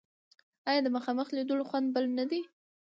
آیا 0.69 0.79
د 0.83 0.87
مخامخ 0.95 1.27
لیدلو 1.35 1.63
خوند 1.69 1.87
بل 1.95 2.05
نه 2.17 2.25
دی؟ 2.29 2.41